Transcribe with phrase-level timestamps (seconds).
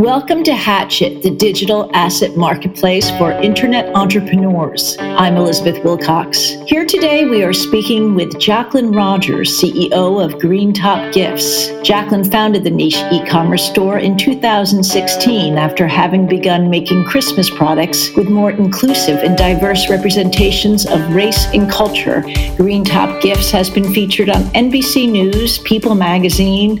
[0.00, 4.96] Welcome to Hatchet, the digital asset marketplace for internet entrepreneurs.
[4.98, 6.52] I'm Elizabeth Wilcox.
[6.64, 11.68] Here today, we are speaking with Jacqueline Rogers, CEO of Green Top Gifts.
[11.82, 18.08] Jacqueline founded the niche e commerce store in 2016 after having begun making Christmas products
[18.16, 22.22] with more inclusive and diverse representations of race and culture.
[22.56, 26.78] Green Top Gifts has been featured on NBC News, People Magazine,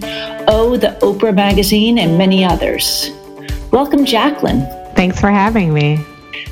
[0.50, 3.12] O, the Oprah Magazine, and many others.
[3.70, 4.66] Welcome, Jacqueline.
[4.96, 6.04] Thanks for having me.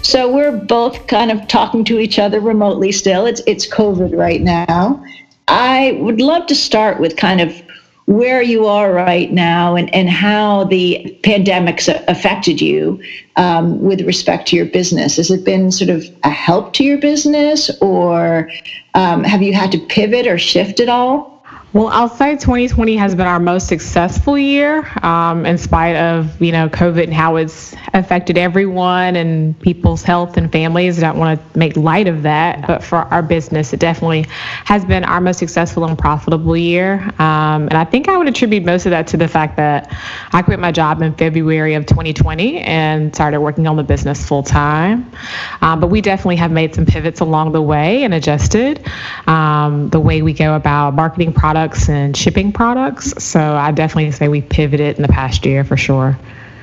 [0.02, 3.26] So we're both kind of talking to each other remotely still.
[3.26, 5.04] It's it's COVID right now.
[5.48, 7.60] I would love to start with kind of
[8.06, 13.02] where you are right now and, and how the pandemic's affected you
[13.34, 15.16] um, with respect to your business.
[15.16, 18.48] Has it been sort of a help to your business or
[18.94, 21.37] um, have you had to pivot or shift at all?
[21.74, 26.50] Well, I'll say 2020 has been our most successful year, um, in spite of you
[26.50, 30.96] know COVID and how it's affected everyone and people's health and families.
[30.96, 34.24] I don't want to make light of that, but for our business, it definitely
[34.64, 37.02] has been our most successful and profitable year.
[37.18, 39.94] Um, and I think I would attribute most of that to the fact that
[40.32, 44.42] I quit my job in February of 2020 and started working on the business full
[44.42, 45.12] time.
[45.60, 48.88] Um, but we definitely have made some pivots along the way and adjusted
[49.26, 53.12] um, the way we go about marketing products products and shipping products.
[53.18, 56.16] So I definitely say we pivoted in the past year for sure.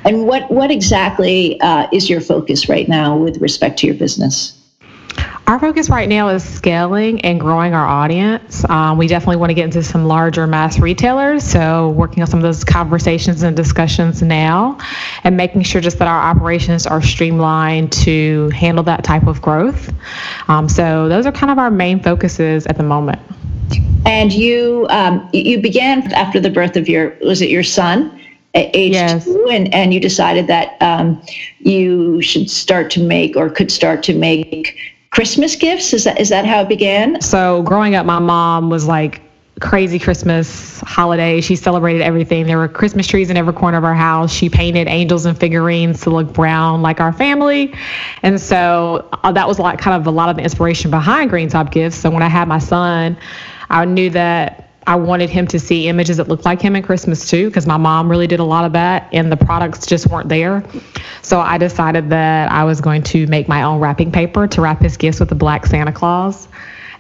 [0.05, 4.57] And what what exactly uh, is your focus right now with respect to your business?
[5.47, 8.67] Our focus right now is scaling and growing our audience.
[8.69, 11.43] Um, we definitely want to get into some larger mass retailers.
[11.43, 14.77] So, working on some of those conversations and discussions now
[15.25, 19.93] and making sure just that our operations are streamlined to handle that type of growth.
[20.47, 23.19] Um, so, those are kind of our main focuses at the moment.
[24.05, 28.21] And you um, you began after the birth of your was it your son?
[28.55, 29.25] age yes.
[29.25, 31.21] two, and, and you decided that um,
[31.59, 34.77] you should start to make or could start to make
[35.11, 35.93] Christmas gifts.
[35.93, 37.21] Is that is that how it began?
[37.21, 39.21] So growing up, my mom was like
[39.61, 41.39] crazy Christmas holiday.
[41.39, 42.45] She celebrated everything.
[42.45, 44.33] There were Christmas trees in every corner of our house.
[44.33, 47.73] She painted angels and figurines to look brown like our family.
[48.21, 51.47] And so uh, that was like kind of a lot of the inspiration behind Green
[51.47, 51.95] Top Gifts.
[51.95, 53.17] So when I had my son,
[53.70, 57.27] I knew that I wanted him to see images that looked like him at Christmas
[57.27, 60.30] too, because my mom really did a lot of that and the products just weren't
[60.30, 60.64] there.
[61.23, 64.81] So I decided that I was going to make my own wrapping paper to wrap
[64.81, 66.48] his gifts with a black Santa Claus.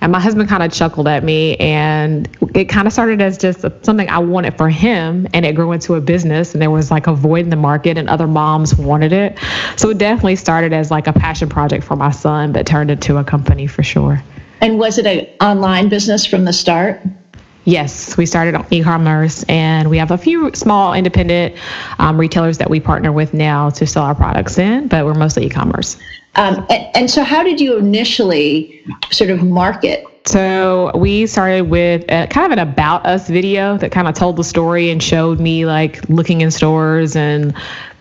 [0.01, 3.61] And my husband kind of chuckled at me, and it kind of started as just
[3.83, 6.53] something I wanted for him, and it grew into a business.
[6.53, 9.39] And there was like a void in the market, and other moms wanted it.
[9.77, 13.17] So it definitely started as like a passion project for my son, but turned into
[13.17, 14.21] a company for sure.
[14.61, 17.01] And was it an online business from the start?
[17.65, 21.55] Yes, we started on e-commerce, and we have a few small independent
[21.97, 25.47] um, retailers that we partner with now to sell our products in, but we're mostly
[25.47, 25.97] e-commerce.
[26.35, 32.03] Um, and, and so, how did you initially sort of market so we started with
[32.09, 35.39] a, kind of an about us video that kind of told the story and showed
[35.39, 37.55] me like looking in stores and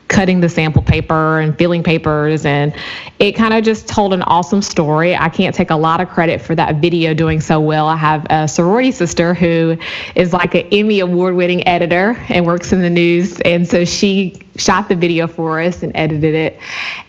[0.09, 2.75] cutting the sample paper and filling papers and
[3.19, 5.17] it kind of just told an awesome story.
[5.17, 7.87] I can't take a lot of credit for that video doing so well.
[7.87, 9.77] I have a sorority sister who
[10.15, 14.44] is like an emmy award winning editor and works in the news and so she
[14.57, 16.59] shot the video for us and edited it.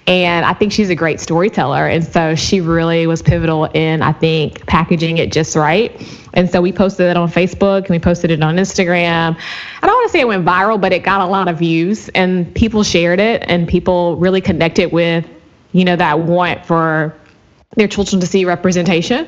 [0.08, 1.88] And i think she's a great storyteller.
[1.88, 5.92] And so she really was pivotal in i think packaging it just right.
[6.34, 9.38] And so we posted it on Facebook and we posted it on Instagram.
[9.82, 12.10] I don't want to say it went viral, but it got a lot of views
[12.10, 15.26] and people shared it and people really connected with,
[15.72, 17.16] you know, that want for
[17.76, 19.28] their children to see representation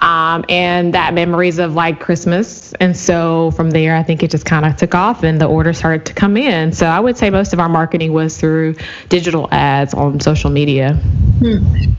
[0.00, 2.72] um, and that memories of like Christmas.
[2.74, 5.78] And so from there, I think it just kind of took off and the orders
[5.78, 6.72] started to come in.
[6.72, 8.76] So I would say most of our marketing was through
[9.08, 10.94] digital ads on social media.
[10.94, 11.92] Hmm.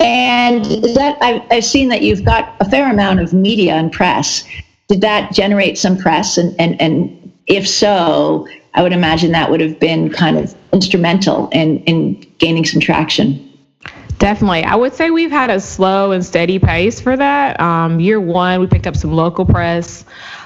[0.00, 4.44] And that I've, I've seen that you've got a fair amount of media and press.
[4.88, 6.38] Did that generate some press?
[6.38, 11.48] And, and, and if so, I would imagine that would have been kind of instrumental
[11.50, 13.51] in, in gaining some traction.
[14.18, 14.64] Definitely.
[14.64, 17.58] I would say we've had a slow and steady pace for that.
[17.60, 20.04] Um, year one, we picked up some local press.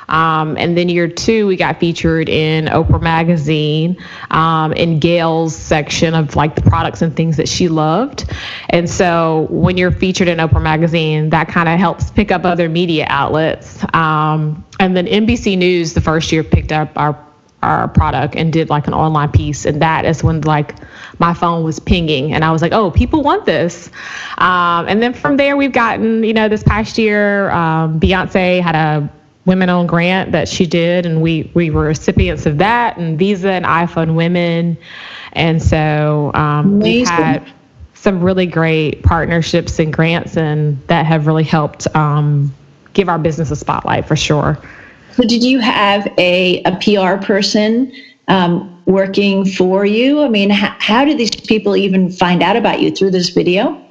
[0.08, 3.96] Um, and then year two, we got featured in Oprah Magazine
[4.30, 8.32] um, in Gayle's section of like the products and things that she loved.
[8.70, 12.68] And so when you're featured in Oprah Magazine, that kind of helps pick up other
[12.68, 13.84] media outlets.
[13.94, 17.25] Um, and then NBC News the first year picked up our
[17.66, 20.74] our product and did like an online piece and that is when like
[21.18, 23.90] my phone was pinging and i was like oh people want this
[24.38, 28.74] um, and then from there we've gotten you know this past year um, beyonce had
[28.74, 29.10] a
[29.46, 33.52] women owned grant that she did, and we, we were recipients of that, and Visa
[33.52, 34.76] and IFundWomen.
[35.32, 37.50] And so um, we've had
[37.94, 42.52] some really great partnerships and grants, and that have really helped um,
[42.92, 44.58] give our business a spotlight for sure.
[45.16, 47.90] So, did you have a, a PR person
[48.28, 50.22] um, working for you?
[50.22, 53.82] I mean, h- how did these people even find out about you through this video?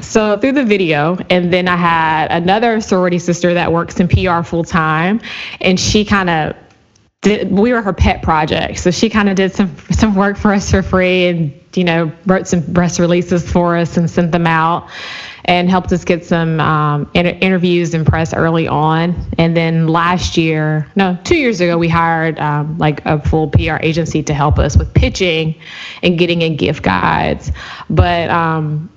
[0.00, 4.42] So through the video, and then I had another sorority sister that works in PR
[4.42, 5.22] full time,
[5.62, 6.56] and she kind of
[7.22, 7.50] did.
[7.50, 10.70] We were her pet project, so she kind of did some some work for us
[10.70, 14.88] for free, and you know wrote some press releases for us and sent them out,
[15.46, 19.14] and helped us get some um, inter- interviews and press early on.
[19.38, 23.76] And then last year, no, two years ago, we hired um, like a full PR
[23.80, 25.54] agency to help us with pitching
[26.02, 27.50] and getting in gift guides,
[27.90, 28.30] but.
[28.30, 28.90] Um,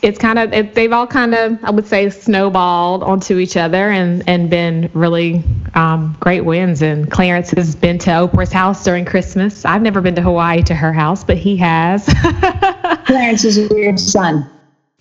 [0.00, 3.90] it's kind of it, they've all kind of I would say snowballed onto each other
[3.90, 5.42] and and been really
[5.74, 6.82] um, great wins.
[6.82, 9.64] And Clarence has been to Oprah's house during Christmas.
[9.64, 12.04] I've never been to Hawaii to her house, but he has.
[13.06, 14.48] Clarence is your son.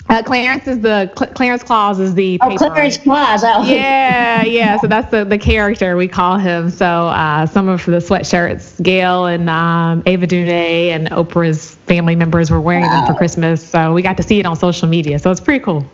[0.09, 3.43] Uh, Clarence is the Cl- Clarence Claus is the oh Clarence Claus.
[3.43, 3.63] Oh.
[3.65, 4.79] Yeah, yeah.
[4.79, 6.69] So that's the the character we call him.
[6.69, 12.49] So uh, some of the sweatshirts, Gayle and um, Ava DuVernay and Oprah's family members
[12.49, 13.05] were wearing wow.
[13.05, 13.67] them for Christmas.
[13.67, 15.19] So we got to see it on social media.
[15.19, 15.85] So it's pretty cool.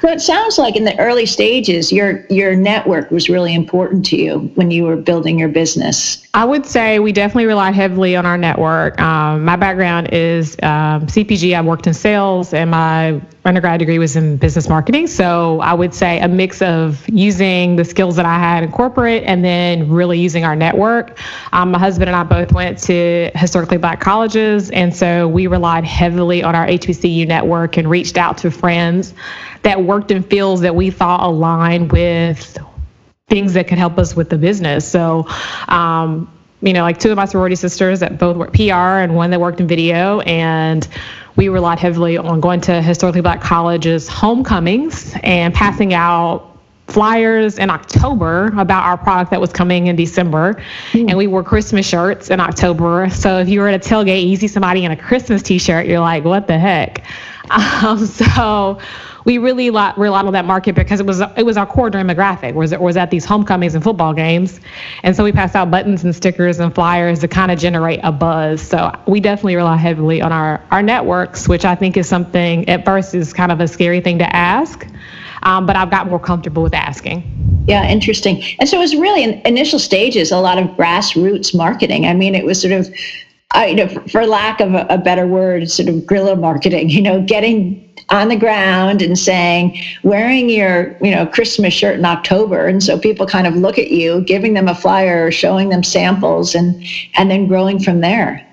[0.00, 4.16] So it sounds like in the early stages, your your network was really important to
[4.16, 6.24] you when you were building your business.
[6.34, 9.00] I would say we definitely relied heavily on our network.
[9.00, 11.56] Um, my background is um, CPG.
[11.56, 15.06] I worked in sales, and my undergrad degree was in business marketing.
[15.06, 19.24] So I would say a mix of using the skills that I had in corporate,
[19.24, 21.18] and then really using our network.
[21.52, 25.84] Um, my husband and I both went to historically black colleges, and so we relied
[25.84, 29.14] heavily on our HBCU network and reached out to friends
[29.62, 32.58] that worked in fields that we thought aligned with
[33.28, 34.88] things that could help us with the business.
[34.88, 35.26] So,
[35.68, 39.30] um, you know, like two of my sorority sisters that both worked PR and one
[39.30, 40.20] that worked in video.
[40.20, 40.88] And
[41.38, 46.44] we relied heavily on going to historically black colleges' homecomings and passing out
[46.88, 50.60] flyers in October about our product that was coming in December.
[50.92, 51.10] Mm.
[51.10, 53.08] And we wore Christmas shirts in October.
[53.10, 55.86] So if you were at a tailgate, you see somebody in a Christmas t shirt,
[55.86, 57.04] you're like, what the heck?
[57.50, 58.78] Um, so
[59.24, 62.72] we really relied on that market because it was it was our core demographic was
[62.72, 64.60] it was at these homecomings and football games,
[65.02, 68.12] and so we passed out buttons and stickers and flyers to kind of generate a
[68.12, 68.62] buzz.
[68.62, 72.84] So we definitely rely heavily on our our networks, which I think is something at
[72.84, 74.86] first is kind of a scary thing to ask,
[75.42, 77.64] um, but I've got more comfortable with asking.
[77.66, 78.42] Yeah, interesting.
[78.60, 82.06] And so it was really in initial stages a lot of grassroots marketing.
[82.06, 82.88] I mean, it was sort of
[83.52, 87.00] I, you know, for, lack of a, a, better word, sort of guerrilla marketing, you
[87.00, 92.66] know, getting on the ground and saying, wearing your, you know, Christmas shirt in October.
[92.66, 96.54] And so people kind of look at you, giving them a flyer, showing them samples
[96.54, 96.82] and,
[97.14, 98.44] and then growing from there.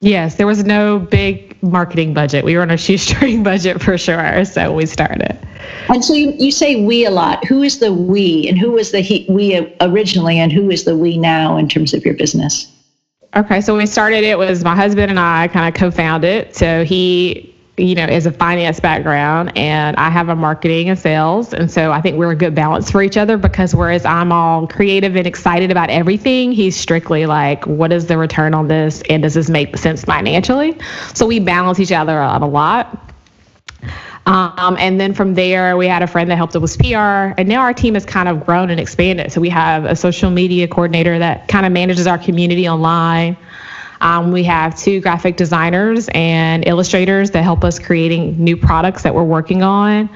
[0.00, 2.44] Yes, there was no big marketing budget.
[2.44, 4.44] We were on a shoestring budget for sure.
[4.44, 5.38] So we started.
[5.88, 7.44] And so you, you say we a lot.
[7.44, 10.96] Who is the we and who was the he, we originally and who is the
[10.96, 12.72] we now in terms of your business?
[13.34, 16.54] Okay, so when we started, it was my husband and I kind of co-founded.
[16.54, 21.52] So he, you know, is a finance background, and I have a marketing and sales,
[21.52, 23.36] and so I think we're a good balance for each other.
[23.36, 28.16] Because whereas I'm all creative and excited about everything, he's strictly like, what is the
[28.16, 30.74] return on this, and does this make sense financially?
[31.12, 33.12] So we balance each other out a lot.
[34.26, 37.32] Um, and then from there, we had a friend that helped us with PR.
[37.38, 39.32] And now our team has kind of grown and expanded.
[39.32, 43.36] So we have a social media coordinator that kind of manages our community online.
[44.00, 49.14] Um, we have two graphic designers and illustrators that help us creating new products that
[49.14, 50.10] we're working on.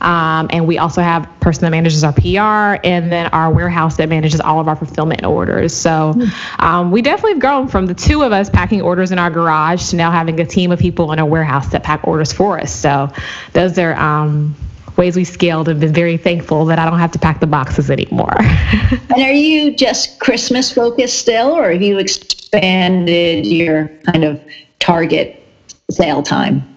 [0.00, 3.96] Um, and we also have a person that manages our PR and then our warehouse
[3.96, 5.74] that manages all of our fulfillment orders.
[5.74, 6.14] So
[6.60, 9.90] um, we definitely have grown from the two of us packing orders in our garage
[9.90, 12.74] to now having a team of people in a warehouse that pack orders for us.
[12.74, 13.10] So
[13.52, 14.54] those are um,
[14.98, 17.90] ways we scaled and been very thankful that I don't have to pack the boxes
[17.90, 18.34] anymore.
[18.40, 24.40] and are you just Christmas focused still, or have you expanded your kind of
[24.80, 25.42] target
[25.90, 26.67] sale time?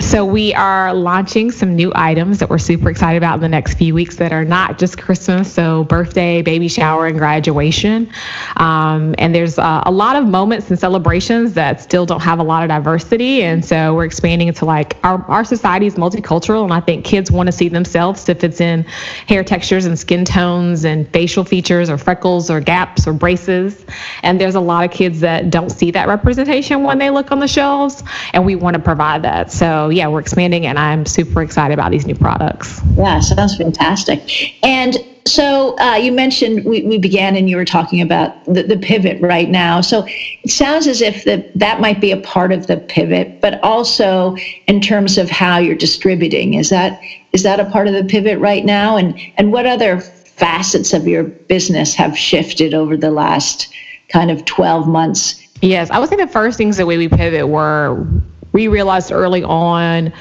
[0.00, 3.74] So we are launching some new items that we're super excited about in the next
[3.74, 8.10] few weeks that are not just Christmas, so birthday, baby shower, and graduation.
[8.56, 12.42] Um, and there's uh, a lot of moments and celebrations that still don't have a
[12.42, 16.72] lot of diversity, and so we're expanding into like our our society is multicultural, and
[16.72, 18.84] I think kids want to see themselves if it's in
[19.28, 23.84] hair textures and skin tones and facial features or freckles or gaps or braces.
[24.22, 27.38] And there's a lot of kids that don't see that representation when they look on
[27.38, 28.02] the shelves,
[28.32, 29.52] and we want to provide that.
[29.52, 32.80] So yeah, we're expanding and I'm super excited about these new products.
[32.96, 34.64] Yeah, sounds fantastic.
[34.64, 38.76] And so uh, you mentioned we, we began and you were talking about the, the
[38.76, 39.80] pivot right now.
[39.80, 43.62] So it sounds as if that that might be a part of the pivot, but
[43.62, 46.54] also in terms of how you're distributing.
[46.54, 47.00] Is that
[47.32, 48.96] is that a part of the pivot right now?
[48.96, 53.72] And and what other facets of your business have shifted over the last
[54.08, 55.46] kind of 12 months?
[55.62, 58.06] Yes, I would say the first things that we pivot were
[58.52, 60.12] we realized early on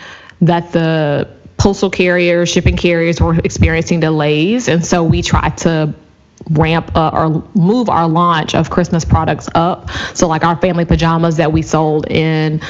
[0.41, 4.67] that the postal carriers, shipping carriers were experiencing delays.
[4.67, 5.93] And so we tried to
[6.51, 9.89] ramp up or move our launch of Christmas products up.
[10.13, 12.61] So, like our family pajamas that we sold in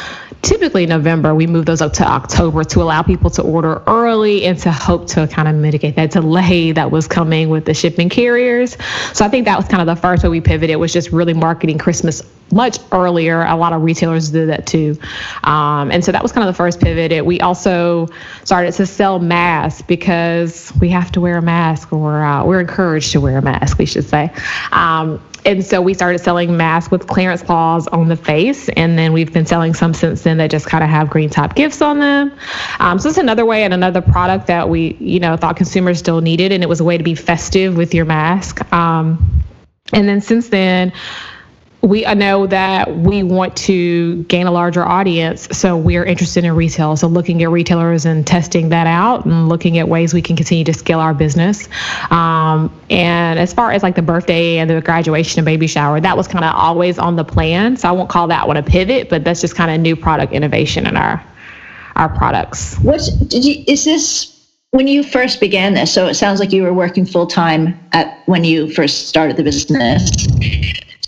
[0.42, 4.58] typically November, we moved those up to October to allow people to order early and
[4.60, 8.78] to hope to kind of mitigate that delay that was coming with the shipping carriers.
[9.14, 11.34] So, I think that was kind of the first way we pivoted was just really
[11.34, 13.44] marketing Christmas much earlier.
[13.44, 14.98] A lot of retailers did that too.
[15.44, 17.26] Um, and so that was kind of the first pivot.
[17.26, 18.08] We also
[18.44, 23.12] started to sell masks because we have to wear a mask or uh, we're encouraged
[23.14, 24.32] to wear a mask, we should say.
[24.72, 29.14] Um, and so we started selling masks with Clarence Claus on the face and then
[29.14, 32.00] we've been selling some since then that just kind of have green top gifts on
[32.00, 32.32] them
[32.80, 36.22] um, so it's another way and another product that we you know thought consumers still
[36.22, 39.44] needed and it was a way to be festive with your mask um,
[39.94, 40.92] and then since then
[41.82, 46.98] we know that we want to gain a larger audience, so we're interested in retail.
[46.98, 50.66] So looking at retailers and testing that out, and looking at ways we can continue
[50.66, 51.70] to scale our business.
[52.12, 56.18] Um, and as far as like the birthday and the graduation and baby shower, that
[56.18, 57.78] was kind of always on the plan.
[57.78, 60.34] So I won't call that one a pivot, but that's just kind of new product
[60.34, 61.24] innovation in our
[61.96, 62.78] our products.
[62.80, 64.36] What's did you, is this?
[64.72, 68.22] When you first began this, so it sounds like you were working full time at
[68.28, 70.12] when you first started the business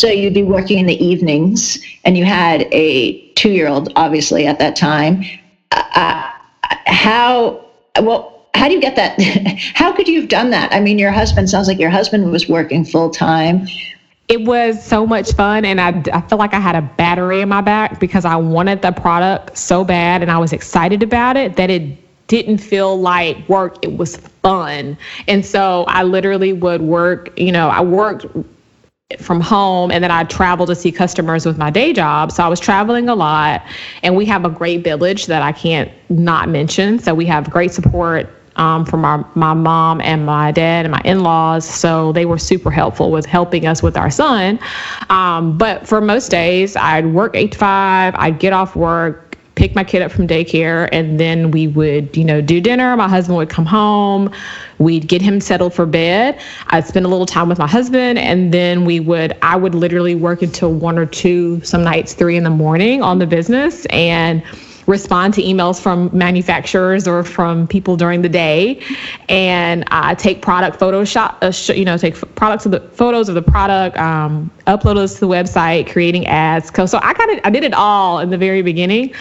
[0.02, 4.48] so you'd be working in the evenings, and you had a two year old, obviously,
[4.48, 5.24] at that time.
[5.70, 6.32] Uh, uh,
[6.88, 7.64] how,
[8.02, 9.22] well, how do you get that?
[9.76, 10.74] how could you have done that?
[10.74, 13.68] I mean, your husband sounds like your husband was working full time.
[14.28, 17.50] It was so much fun, and I, I feel like I had a battery in
[17.50, 21.58] my back because I wanted the product so bad and I was excited about it
[21.58, 23.78] that it didn't feel like work.
[23.84, 24.98] It was fun.
[25.28, 28.26] And so I literally would work, you know, I worked
[29.20, 32.32] from home and then I travel to see customers with my day job.
[32.32, 33.64] So I was traveling a lot
[34.04, 37.00] and we have a great village that I can't not mention.
[37.00, 41.02] So we have great support um, from our, my mom and my dad and my
[41.06, 41.66] in-laws.
[41.66, 44.60] So they were super helpful with helping us with our son.
[45.10, 49.31] Um, but for most days I'd work eight to five, I'd get off work,
[49.62, 52.98] pick my kid up from daycare and then we would you know do dinner.
[52.98, 54.32] My husband would come home.
[54.80, 56.42] We'd get him settled for bed.
[56.70, 60.16] I'd spend a little time with my husband and then we would i would literally
[60.16, 64.42] work until one or two some nights three in the morning on the business and
[64.88, 68.82] respond to emails from manufacturers or from people during the day.
[69.30, 73.30] And uh, take product photoshop uh, sh- you know take f- products of the photos
[73.30, 76.72] of the product um, upload those to the website creating ads.
[76.90, 79.14] So i kind of i did it all in the very beginning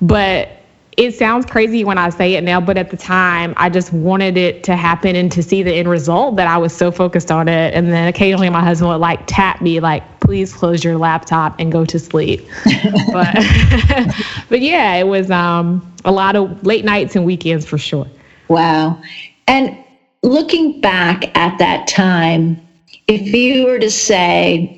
[0.00, 0.48] but
[0.96, 4.38] it sounds crazy when I say it now, but at the time, I just wanted
[4.38, 7.48] it to happen and to see the end result that I was so focused on
[7.48, 7.74] it.
[7.74, 11.70] And then occasionally my husband would like tap me, like, please close your laptop and
[11.70, 12.48] go to sleep.
[13.12, 13.34] but,
[14.48, 18.06] but yeah, it was um, a lot of late nights and weekends for sure.
[18.48, 19.00] Wow.
[19.48, 19.76] And
[20.22, 22.58] looking back at that time,
[23.06, 24.72] if you were to say,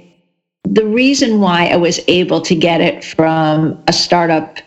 [0.64, 4.58] the reason why I was able to get it from a startup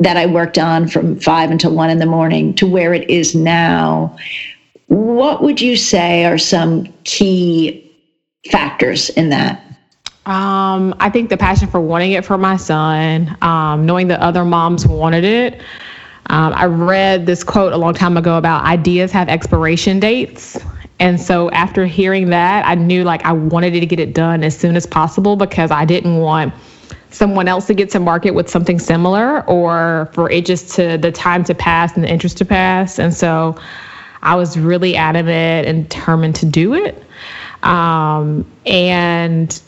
[0.00, 3.34] that I worked on from five until one in the morning to where it is
[3.34, 4.16] now,
[4.86, 7.84] what would you say are some key
[8.50, 9.64] factors in that?
[10.26, 14.44] Um, I think the passion for wanting it for my son, um, knowing that other
[14.44, 15.60] moms wanted it.
[16.26, 20.58] Um, I read this quote a long time ago about ideas have expiration dates.
[21.00, 24.56] And so after hearing that, I knew like I wanted to get it done as
[24.56, 26.52] soon as possible because I didn't want
[27.10, 31.10] someone else to get to market with something similar or for it just to the
[31.12, 32.98] time to pass and the interest to pass.
[32.98, 33.56] And so
[34.22, 37.02] I was really adamant and determined to do it.
[37.62, 39.60] Um, and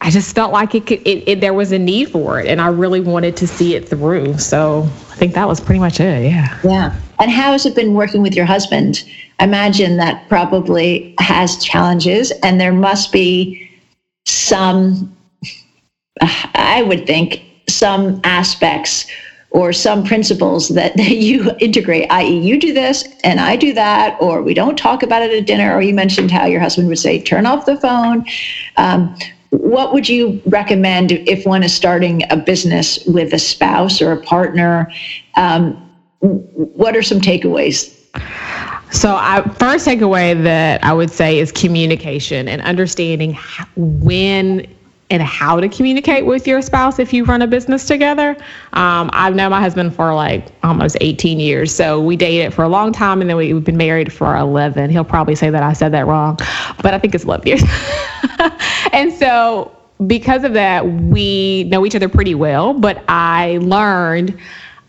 [0.00, 2.60] I just felt like it, could, it, it, there was a need for it, and
[2.60, 4.38] I really wanted to see it through.
[4.38, 6.24] So I think that was pretty much it.
[6.24, 6.58] Yeah.
[6.64, 6.96] Yeah.
[7.18, 9.04] And how has it been working with your husband?
[9.38, 13.70] I imagine that probably has challenges, and there must be
[14.24, 15.14] some
[16.20, 19.06] I would think, some aspects
[19.50, 24.16] or some principles that, that you integrate, i.e., you do this and I do that,
[24.20, 26.98] or we don't talk about it at dinner, or you mentioned how your husband would
[26.98, 28.24] say, turn off the phone.
[28.76, 29.16] Um,
[29.50, 34.22] what would you recommend if one is starting a business with a spouse or a
[34.22, 34.92] partner?
[35.36, 35.74] Um,
[36.20, 37.96] what are some takeaways?
[38.92, 43.38] So, I first takeaway that I would say is communication and understanding
[43.76, 44.66] when
[45.10, 48.30] and how to communicate with your spouse if you run a business together.
[48.72, 51.74] Um, I've known my husband for like almost 18 years.
[51.74, 54.90] So we dated for a long time and then we, have been married for 11.
[54.90, 56.38] He'll probably say that I said that wrong,
[56.82, 57.62] but I think it's 11 years.
[58.92, 59.76] and so
[60.06, 62.72] because of that, we know each other pretty well.
[62.72, 64.38] But I learned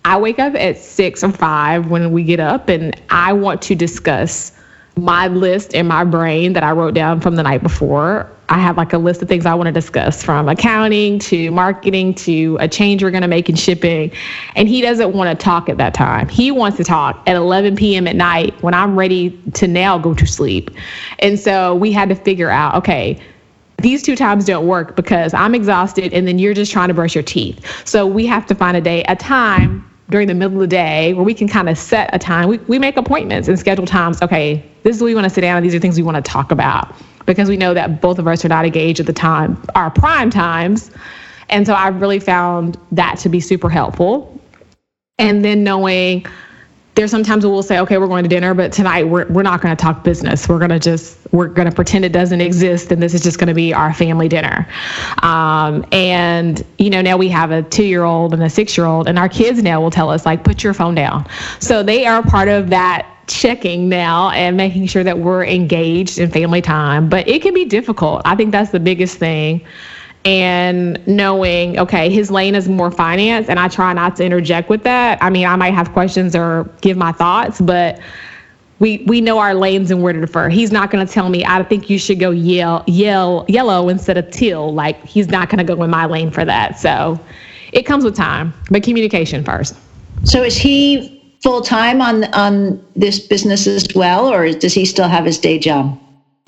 [0.05, 3.75] I wake up at six or five when we get up and I want to
[3.75, 4.51] discuss
[4.97, 8.29] my list in my brain that I wrote down from the night before.
[8.49, 12.13] I have like a list of things I want to discuss from accounting to marketing
[12.15, 14.11] to a change we're going to make in shipping.
[14.57, 16.27] And he doesn't want to talk at that time.
[16.27, 18.07] He wants to talk at 11 p.m.
[18.07, 20.69] at night when I'm ready to now go to sleep.
[21.19, 23.21] And so we had to figure out okay,
[23.77, 27.15] these two times don't work because I'm exhausted and then you're just trying to brush
[27.15, 27.87] your teeth.
[27.87, 31.13] So we have to find a day, a time during the middle of the day
[31.13, 32.49] where we can kind of set a time.
[32.49, 34.21] We, we make appointments and schedule times.
[34.21, 36.23] Okay, this is what we want to sit down and these are things we want
[36.23, 36.93] to talk about
[37.25, 40.29] because we know that both of us are not engaged at the time, our prime
[40.29, 40.91] times.
[41.49, 44.37] And so I've really found that to be super helpful.
[45.17, 46.25] And then knowing
[46.95, 49.75] there's sometimes we'll say, okay, we're going to dinner, but tonight we're, we're not going
[49.75, 50.49] to talk business.
[50.49, 52.91] We're going to just, we're going to pretend it doesn't exist.
[52.91, 54.67] And this is just going to be our family dinner.
[55.23, 58.85] Um, and, you know, now we have a two year old and a six year
[58.85, 61.25] old, and our kids now will tell us, like, put your phone down.
[61.59, 66.29] So they are part of that checking now and making sure that we're engaged in
[66.29, 67.07] family time.
[67.07, 68.21] But it can be difficult.
[68.25, 69.65] I think that's the biggest thing
[70.23, 74.83] and knowing okay his lane is more finance and i try not to interject with
[74.83, 75.17] that.
[75.21, 77.99] I mean i might have questions or give my thoughts but
[78.79, 80.49] we we know our lanes and where to defer.
[80.49, 84.17] He's not going to tell me i think you should go yell yell yellow instead
[84.17, 84.73] of teal.
[84.73, 86.79] Like he's not going to go in my lane for that.
[86.79, 87.19] So
[87.73, 89.75] it comes with time but communication first.
[90.23, 95.07] So is he full time on on this business as well or does he still
[95.07, 95.99] have his day job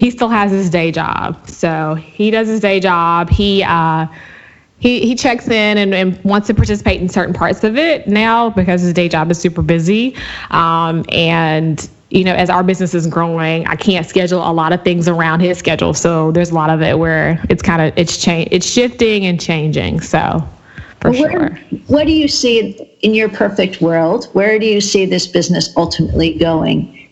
[0.04, 1.48] he still has his day job.
[1.48, 3.30] So he does his day job.
[3.30, 4.06] He uh,
[4.80, 8.50] he he checks in and, and, wants to participate in certain parts of it now
[8.50, 10.14] because his day job is super busy.
[10.52, 14.84] Um, and you know, as our business is growing, I can't schedule a lot of
[14.84, 15.94] things around his schedule.
[15.94, 19.40] So there's a lot of it where it's kind of it's change it's shifting and
[19.40, 20.02] changing.
[20.02, 20.46] So
[21.00, 21.80] for where, sure.
[21.88, 22.72] What do you see
[23.04, 24.26] in your perfect world?
[24.34, 27.03] Where do you see this business ultimately going?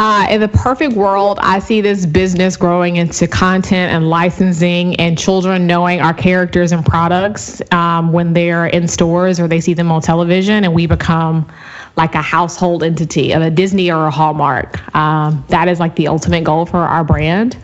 [0.00, 5.18] Uh, in the perfect world, I see this business growing into content and licensing and
[5.18, 9.90] children knowing our characters and products um, when they're in stores or they see them
[9.90, 11.50] on television, and we become
[11.98, 14.94] like a household entity of a Disney or a Hallmark.
[14.94, 17.56] Um, that is like the ultimate goal for our brand.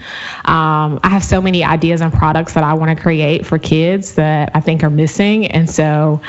[0.47, 4.17] Um, I have so many ideas and products that I want to create for kids
[4.17, 5.47] that I think are missing.
[5.47, 6.21] And so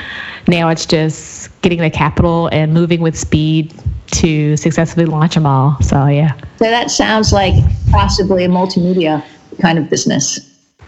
[0.46, 3.74] now it's just getting the capital and moving with speed
[4.12, 5.76] to successfully launch them all.
[5.82, 6.32] So yeah.
[6.58, 7.54] So that sounds like
[7.90, 9.24] possibly a multimedia
[9.60, 10.38] kind of business.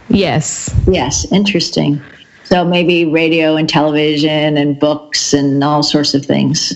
[0.09, 0.73] Yes.
[0.87, 1.31] Yes.
[1.33, 2.01] Interesting.
[2.45, 6.73] So maybe radio and television and books and all sorts of things.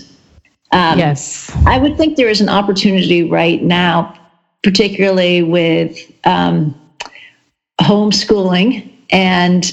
[0.73, 1.55] Um, yes.
[1.67, 4.17] I would think there is an opportunity right now,
[4.63, 6.75] particularly with um,
[7.79, 9.71] homeschooling and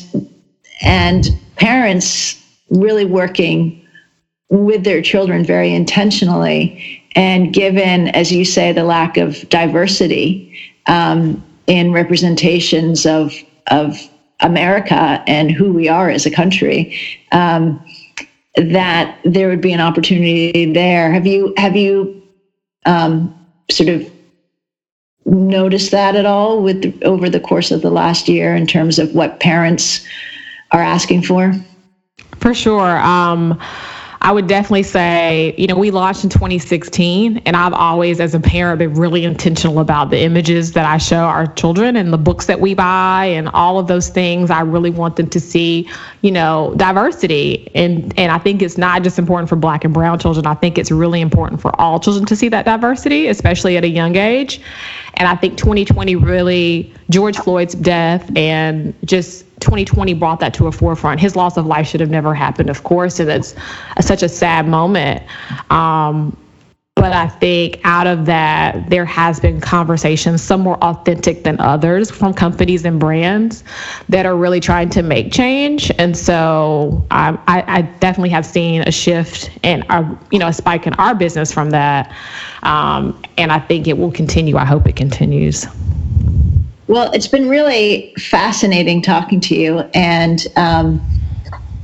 [0.82, 2.36] and parents
[2.68, 3.86] really working
[4.50, 7.02] with their children very intentionally.
[7.16, 10.54] And given, as you say, the lack of diversity
[10.86, 13.32] um, in representations of
[13.68, 13.96] of
[14.40, 16.94] America and who we are as a country,
[17.32, 17.82] um,
[18.56, 21.12] that there would be an opportunity there.
[21.12, 22.22] Have you have you
[22.86, 23.34] um,
[23.70, 24.10] sort of
[25.24, 29.14] noticed that at all with over the course of the last year in terms of
[29.14, 30.04] what parents
[30.72, 31.54] are asking for?
[32.38, 32.98] For sure.
[32.98, 33.60] Um,
[34.22, 38.40] I would definitely say, you know, we launched in 2016, and I've always, as a
[38.40, 42.44] parent, been really intentional about the images that I show our children and the books
[42.44, 44.50] that we buy and all of those things.
[44.50, 45.88] I really want them to see,
[46.20, 47.70] you know, diversity.
[47.74, 50.76] And, and I think it's not just important for Black and Brown children, I think
[50.76, 54.61] it's really important for all children to see that diversity, especially at a young age.
[55.14, 60.73] And I think 2020 really, George Floyd's death and just 2020 brought that to a
[60.73, 61.20] forefront.
[61.20, 63.55] His loss of life should have never happened, of course, and it's
[64.01, 65.23] such a sad moment.
[65.70, 66.37] Um,
[67.01, 72.11] but I think out of that, there has been conversations, some more authentic than others,
[72.11, 73.64] from companies and brands
[74.11, 75.90] that are really trying to make change.
[75.99, 79.83] And so I, I, I definitely have seen a shift and
[80.31, 82.14] you know, a spike in our business from that.
[82.64, 84.59] Um, and I think it will continue.
[84.59, 85.66] I hope it continues.
[86.90, 91.00] Well, it's been really fascinating talking to you, and um,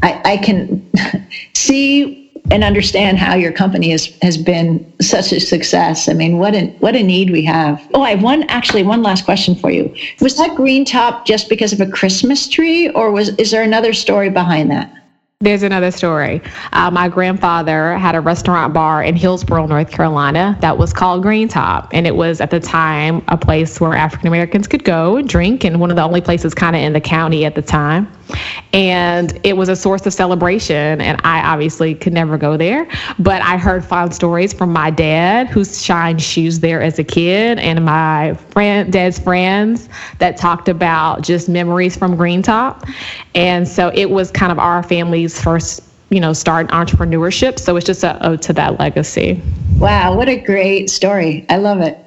[0.03, 0.85] I, I, can
[1.55, 6.09] see and understand how your company has, has been such a success.
[6.09, 7.89] I mean, what a, what a need we have.
[7.95, 9.95] Oh, I have one, actually, one last question for you.
[10.21, 13.93] Was that green top just because of a Christmas tree, or was is there another
[13.93, 14.93] story behind that?
[15.41, 16.41] There's another story.
[16.73, 21.47] Uh, my grandfather had a restaurant bar in Hillsborough, North Carolina, that was called Green
[21.47, 21.91] Top.
[21.93, 25.63] And it was at the time a place where African Americans could go and drink,
[25.63, 28.11] and one of the only places kind of in the county at the time
[28.73, 31.01] and it was a source of celebration.
[31.01, 32.87] And I obviously could never go there,
[33.19, 37.59] but I heard fond stories from my dad, who shined shoes there as a kid,
[37.59, 42.85] and my friend, dad's friends that talked about just memories from Green Top.
[43.35, 44.83] And so it was kind of our
[45.29, 47.59] first you know, start entrepreneurship.
[47.59, 49.41] So it's just a ode to that legacy.
[49.79, 51.45] Wow, what a great story.
[51.49, 51.99] I love it.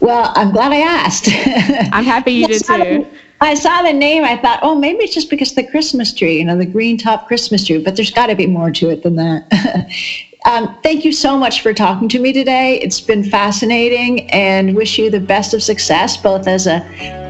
[0.00, 1.28] Well, I'm glad I asked.
[1.92, 3.06] I'm happy you did too.
[3.40, 4.24] I saw the name.
[4.24, 7.28] I thought, oh, maybe it's just because the Christmas tree, you know, the green top
[7.28, 9.90] Christmas tree, but there's got to be more to it than that.
[10.46, 12.80] um, thank you so much for talking to me today.
[12.80, 16.80] It's been fascinating and wish you the best of success, both as a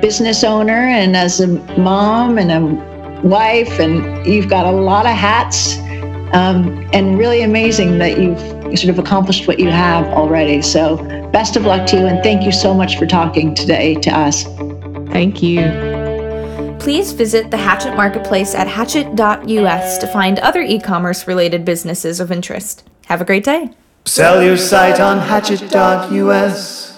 [0.01, 3.79] business owner and as a mom and a wife.
[3.79, 5.79] And you've got a lot of hats
[6.33, 8.39] um, and really amazing that you've
[8.79, 10.63] sort of accomplished what you have already.
[10.63, 10.97] So,
[11.31, 12.07] best of luck to you.
[12.07, 14.45] And thank you so much for talking today to us.
[15.13, 15.97] Thank you
[16.87, 22.31] please visit the Hatchet Marketplace at hatchet.us to find other e commerce related businesses of
[22.31, 22.89] interest.
[23.07, 23.71] Have a great day.
[24.05, 26.96] Sell your site on hatchet.us.